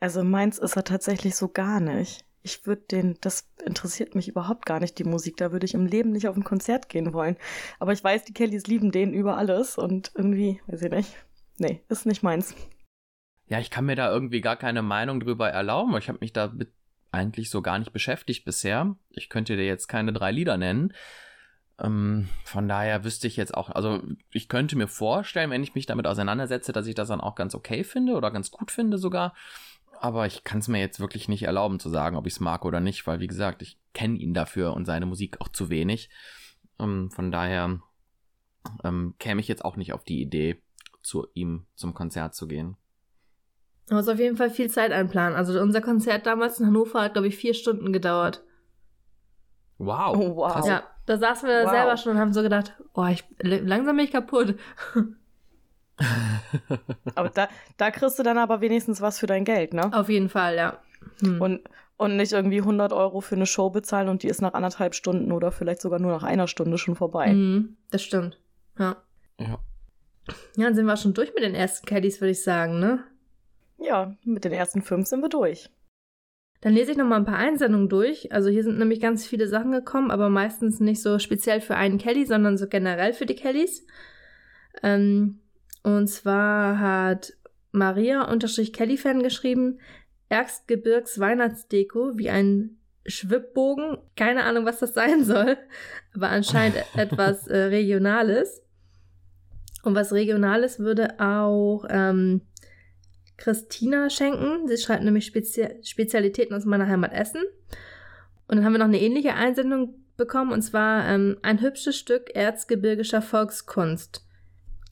[0.00, 2.24] Also meins ist er tatsächlich so gar nicht.
[2.46, 5.36] ich würde den, das interessiert mich überhaupt gar nicht, die Musik.
[5.36, 7.36] Da würde ich im Leben nicht auf ein Konzert gehen wollen.
[7.80, 11.12] Aber ich weiß, die Kellys lieben den über alles und irgendwie, weiß ich nicht.
[11.58, 12.54] Nee, ist nicht meins.
[13.48, 15.96] Ja, ich kann mir da irgendwie gar keine Meinung drüber erlauben.
[15.96, 16.72] Ich habe mich damit
[17.10, 18.94] eigentlich so gar nicht beschäftigt bisher.
[19.10, 20.92] Ich könnte dir jetzt keine drei Lieder nennen.
[21.78, 25.86] Ähm, von daher wüsste ich jetzt auch, also ich könnte mir vorstellen, wenn ich mich
[25.86, 29.34] damit auseinandersetze, dass ich das dann auch ganz okay finde oder ganz gut finde sogar.
[30.00, 32.64] Aber ich kann es mir jetzt wirklich nicht erlauben zu sagen, ob ich es mag
[32.64, 36.10] oder nicht, weil wie gesagt, ich kenne ihn dafür und seine Musik auch zu wenig.
[36.78, 37.80] Ähm, von daher
[38.84, 40.62] ähm, käme ich jetzt auch nicht auf die Idee,
[41.02, 42.76] zu ihm zum Konzert zu gehen.
[43.88, 45.36] Du musst auf jeden Fall viel Zeit einplanen.
[45.36, 48.42] Also unser Konzert damals in Hannover hat, glaube ich, vier Stunden gedauert.
[49.78, 50.16] Wow.
[50.16, 50.52] Oh, wow.
[50.52, 50.66] Krass.
[50.66, 51.70] Ja, da saßen wir Wow.
[51.70, 54.58] selber schon und haben so gedacht, oh, ich, langsam bin ich kaputt.
[57.14, 59.90] Aber da, da kriegst du dann aber wenigstens was für dein Geld, ne?
[59.94, 60.78] Auf jeden Fall, ja.
[61.20, 61.40] Hm.
[61.40, 61.60] Und,
[61.96, 65.32] und nicht irgendwie 100 Euro für eine Show bezahlen und die ist nach anderthalb Stunden
[65.32, 67.32] oder vielleicht sogar nur nach einer Stunde schon vorbei.
[67.32, 68.38] Mhm, das stimmt.
[68.78, 68.96] Ja.
[69.38, 69.58] ja.
[70.56, 73.04] Ja, dann sind wir schon durch mit den ersten Caddies, würde ich sagen, ne?
[73.78, 75.70] Ja, mit den ersten fünf sind wir durch.
[76.60, 78.32] Dann lese ich noch mal ein paar Einsendungen durch.
[78.32, 81.98] Also hier sind nämlich ganz viele Sachen gekommen, aber meistens nicht so speziell für einen
[81.98, 83.86] Kelly, sondern so generell für die Kellys.
[84.82, 85.40] Ähm,
[85.82, 87.34] und zwar hat
[87.72, 89.78] Maria-Kelly-Fan geschrieben,
[90.28, 93.98] Erstgebirgs Weihnachtsdeko wie ein Schwibbogen.
[94.16, 95.56] Keine Ahnung, was das sein soll,
[96.14, 98.62] aber anscheinend etwas äh, Regionales.
[99.84, 102.40] Und was Regionales würde auch ähm,
[103.36, 104.66] Christina schenken.
[104.68, 107.42] Sie schreibt nämlich Spezi Spezialitäten aus meiner Heimat Essen.
[108.48, 112.34] Und dann haben wir noch eine ähnliche Einsendung bekommen, und zwar ähm, ein hübsches Stück
[112.34, 114.24] erzgebirgischer Volkskunst.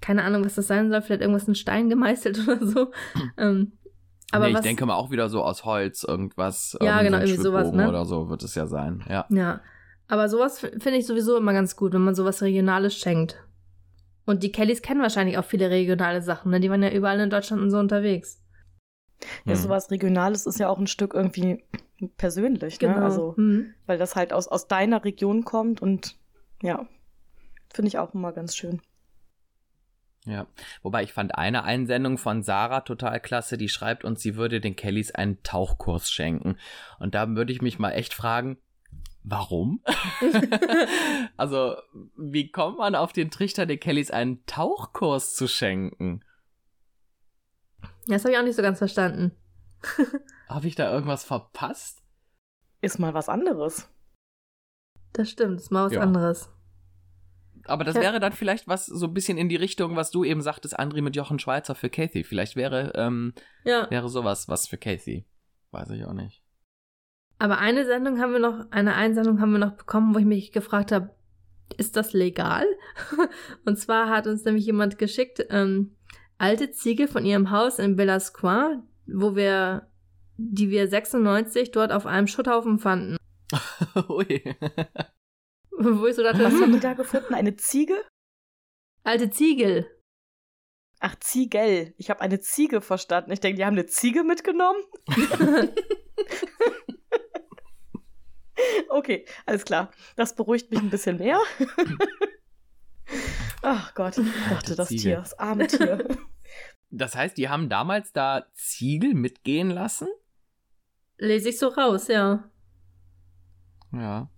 [0.00, 2.92] Keine Ahnung, was das sein soll, vielleicht irgendwas in Stein gemeißelt oder so.
[3.38, 3.72] ähm,
[4.32, 6.76] aber nee, ich denke mal auch wieder so aus Holz, irgendwas.
[6.82, 7.88] Ja, ähm, genau, irgendwie sowas, ne?
[7.88, 9.26] Oder so wird es ja sein, ja.
[9.30, 9.60] Ja,
[10.08, 13.42] aber sowas finde ich sowieso immer ganz gut, wenn man sowas Regionales schenkt.
[14.26, 16.60] Und die Kellys kennen wahrscheinlich auch viele regionale Sachen, ne?
[16.60, 18.40] Die waren ja überall in Deutschland und so unterwegs.
[19.44, 19.56] Ja, Hm.
[19.56, 21.64] sowas Regionales ist ja auch ein Stück irgendwie
[22.16, 23.02] persönlich, ne?
[23.02, 23.74] Also, Mhm.
[23.86, 26.16] weil das halt aus, aus deiner Region kommt und
[26.62, 26.86] ja,
[27.72, 28.80] finde ich auch immer ganz schön.
[30.26, 30.46] Ja,
[30.82, 34.74] wobei ich fand eine Einsendung von Sarah total klasse, die schreibt uns, sie würde den
[34.74, 36.56] Kellys einen Tauchkurs schenken.
[36.98, 38.56] Und da würde ich mich mal echt fragen,
[39.24, 39.82] warum?
[41.36, 41.76] also,
[42.16, 46.24] wie kommt man auf den Trichter, den Kellys einen Tauchkurs zu schenken?
[48.06, 49.32] Ja, das habe ich auch nicht so ganz verstanden.
[50.48, 52.02] Habe ich da irgendwas verpasst?
[52.80, 53.88] Ist mal was anderes.
[55.14, 56.00] Das stimmt, ist mal was Ja.
[56.00, 56.50] anderes.
[57.66, 58.02] Aber das Ja.
[58.02, 61.00] wäre dann vielleicht was so ein bisschen in die Richtung, was du eben sagtest, André
[61.00, 62.24] mit Jochen Schweizer für Kathy.
[62.24, 63.32] Vielleicht wäre, ähm,
[63.64, 63.90] Ja.
[63.90, 65.24] wäre sowas was für Kathy.
[65.70, 66.43] Weiß ich auch nicht.
[67.38, 70.52] Aber eine Sendung haben wir noch, eine Einsendung haben wir noch bekommen, wo ich mich
[70.52, 71.14] gefragt habe,
[71.76, 72.66] ist das legal?
[73.64, 75.96] Und zwar hat uns nämlich jemand geschickt, ähm,
[76.38, 79.88] alte Ziegel von ihrem Haus in Bellascoin, wo wir,
[80.36, 83.16] die wir 96 dort auf einem Schutthaufen fanden.
[84.08, 84.42] Ui.
[85.76, 87.34] Wo ich so dachte, Was haben die hm, da gefunden?
[87.34, 87.96] Eine Ziege?
[89.02, 89.86] alte Ziegel.
[90.98, 91.94] Ach, Ziegel.
[91.98, 93.32] Ich habe eine Ziege verstanden.
[93.32, 94.82] Ich denke, die haben eine Ziege mitgenommen.
[98.88, 99.90] Okay, alles klar.
[100.16, 101.38] Das beruhigt mich ein bisschen mehr.
[103.62, 105.02] Ach Gott, ich dachte, das Ziege.
[105.02, 106.06] Tier, das arme Tier.
[106.90, 110.08] Das heißt, die haben damals da Ziegel mitgehen lassen?
[111.18, 112.50] Lese ich so raus, ja.
[113.92, 114.30] Ja.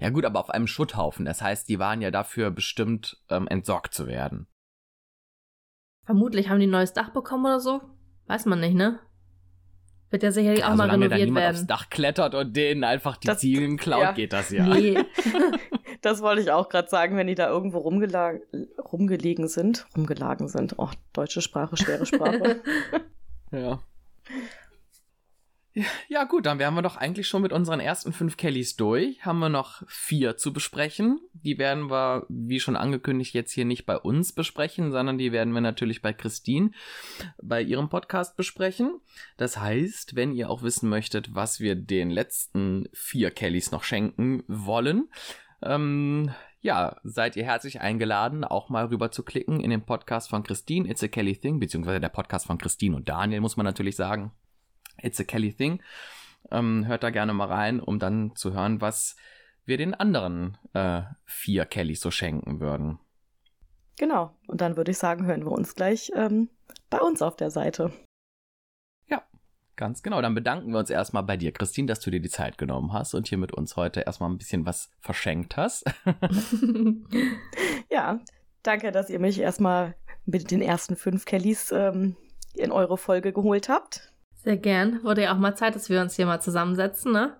[0.00, 1.24] Ja gut, aber auf einem Schutthaufen.
[1.24, 4.46] Das heißt, die waren ja dafür bestimmt ähm, entsorgt zu werden.
[6.04, 7.80] Vermutlich haben die ein neues Dach bekommen oder so.
[8.26, 9.00] Weiß man nicht, ne?
[10.10, 11.56] Wird ja sicherlich auch Ja, mal solange da renoviert niemand werden.
[11.56, 14.12] aufs Dach klettert und denen einfach die Das- Ziegel klaut, ja.
[14.12, 14.66] geht das ja.
[14.66, 14.98] Nee.
[16.02, 18.40] Das wollte ich auch gerade sagen, wenn die da irgendwo rumgelag
[18.90, 19.86] rumgelegen sind.
[19.94, 20.76] Rumgelagen sind.
[20.78, 22.62] Oh, deutsche Sprache, schwere Sprache.
[23.52, 23.80] Ja.
[26.08, 29.24] Ja, gut, dann wären wir doch eigentlich schon mit unseren ersten fünf Kellys durch.
[29.24, 31.20] Haben wir noch vier zu besprechen.
[31.32, 35.52] Die werden wir, wie schon angekündigt, jetzt hier nicht bei uns besprechen, sondern die werden
[35.54, 36.72] wir natürlich bei Christine
[37.40, 39.00] bei ihrem Podcast besprechen.
[39.36, 44.42] Das heißt, wenn ihr auch wissen möchtet, was wir den letzten vier Kellys noch schenken
[44.48, 45.08] wollen,
[45.62, 50.42] ähm, ja, seid ihr herzlich eingeladen, auch mal rüber zu klicken in den Podcast von
[50.42, 53.96] Christine, It's a Kelly Thing, beziehungsweise der Podcast von Christine und Daniel, muss man natürlich
[53.96, 54.32] sagen.
[55.02, 55.82] It's a Kelly Thing.
[56.50, 59.16] Ähm, hört da gerne mal rein, um dann zu hören, was
[59.64, 62.98] wir den anderen äh, vier Kellys so schenken würden.
[63.98, 64.36] genau.
[64.46, 66.48] Und dann würde ich sagen, hören wir uns gleich ähm,
[66.88, 67.92] bei uns auf der Seite.
[69.80, 70.20] Ganz genau.
[70.20, 73.14] Dann bedanken wir uns erstmal bei dir, Christine, dass du dir die Zeit genommen hast
[73.14, 75.84] und hier mit uns heute erstmal ein bisschen was verschenkt hast.
[77.90, 78.20] ja,
[78.62, 79.94] danke, dass ihr mich erstmal
[80.26, 82.14] mit den ersten fünf Kellys ähm,
[82.52, 84.12] in eure Folge geholt habt.
[84.42, 85.02] Sehr gern.
[85.04, 87.36] Wurde ja auch mal Zeit, dass wir uns hier mal zusammensetzen, ne?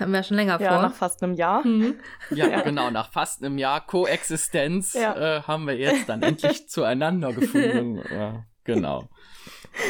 [0.00, 0.76] Haben wir ja schon länger ja, vor.
[0.78, 1.66] Ja, nach fast einem Jahr.
[1.66, 1.94] Mhm.
[2.30, 2.90] Ja, ja, genau.
[2.90, 5.38] Nach fast einem Jahr Koexistenz ja.
[5.38, 8.02] äh, haben wir jetzt dann endlich zueinander gefunden.
[8.10, 9.08] Ja, genau.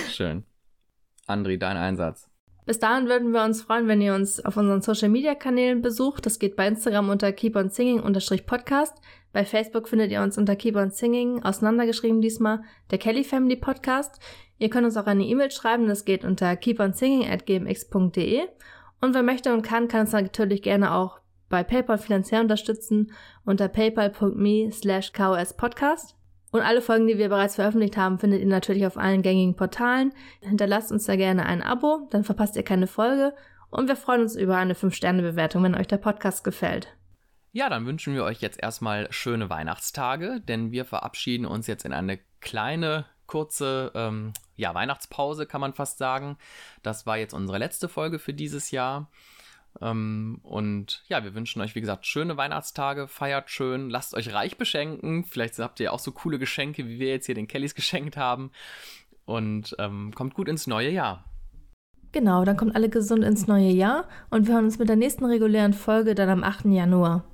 [0.09, 0.45] Schön.
[1.27, 2.29] Andri, dein Einsatz.
[2.65, 6.27] Bis dahin würden wir uns freuen, wenn ihr uns auf unseren Social Media Kanälen besucht.
[6.27, 8.01] Das geht bei Instagram unter Keep on Singing
[8.47, 8.97] Podcast.
[9.33, 14.21] Bei Facebook findet ihr uns unter Keep on Singing, auseinandergeschrieben diesmal, der Kelly Family Podcast.
[14.59, 18.43] Ihr könnt uns auch eine E-Mail schreiben, das geht unter keeponsinging at gmx.de.
[19.01, 21.19] Und wer möchte und kann, kann uns natürlich gerne auch
[21.49, 23.13] bei PayPal finanziell unterstützen
[23.45, 26.17] unter paypal.me slash kospodcast.
[26.53, 30.13] Und alle Folgen, die wir bereits veröffentlicht haben, findet ihr natürlich auf allen gängigen Portalen.
[30.41, 33.35] Hinterlasst uns da gerne ein Abo, dann verpasst ihr keine Folge.
[33.71, 36.95] Und wir freuen uns über eine 5-Sterne-Bewertung, wenn euch der Podcast gefällt.
[37.55, 41.93] Ja, dann wünschen wir euch jetzt erstmal schöne Weihnachtstage, denn wir verabschieden uns jetzt in
[41.93, 46.39] eine kleine, kurze ähm, ja, Weihnachtspause, kann man fast sagen.
[46.83, 49.11] Das war jetzt unsere letzte Folge für dieses Jahr.
[49.83, 54.57] Ähm, und ja, wir wünschen euch, wie gesagt, schöne Weihnachtstage, feiert schön, lasst euch reich
[54.57, 55.25] beschenken.
[55.25, 58.51] Vielleicht habt ihr auch so coole Geschenke, wie wir jetzt hier den Kellys geschenkt haben.
[59.27, 61.25] Und ähm, kommt gut ins neue Jahr.
[62.13, 65.25] Genau, dann kommt alle gesund ins neue Jahr und wir hören uns mit der nächsten
[65.27, 66.67] regulären Folge dann am 8.
[66.67, 67.25] Januar.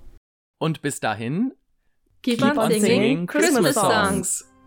[0.58, 1.52] Und bis dahin,
[2.22, 4.38] keep, keep on, singing, singing Christmas, Christmas songs.
[4.38, 4.57] songs.